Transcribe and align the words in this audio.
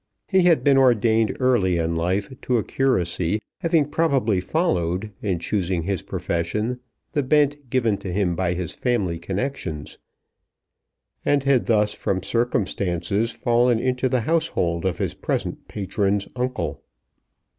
He 0.27 0.41
had 0.45 0.63
been 0.63 0.79
ordained 0.79 1.37
early 1.39 1.77
in 1.77 1.93
life 1.95 2.33
to 2.41 2.57
a 2.57 2.63
curacy, 2.63 3.39
having 3.59 3.85
probably 3.85 4.41
followed, 4.41 5.11
in 5.21 5.37
choosing 5.37 5.83
his 5.83 6.01
profession, 6.01 6.79
the 7.11 7.21
bent 7.21 7.69
given 7.69 7.97
to 7.97 8.11
him 8.11 8.35
by 8.35 8.55
his 8.55 8.71
family 8.71 9.19
connections, 9.19 9.99
and 11.23 11.43
had 11.43 11.67
thus 11.67 11.93
from 11.93 12.23
circumstances 12.23 13.29
fallen 13.31 13.77
into 13.77 14.09
the 14.09 14.21
household 14.21 14.85
of 14.85 14.97
his 14.97 15.13
present 15.13 15.67
patron's 15.67 16.27
uncle. 16.35 16.81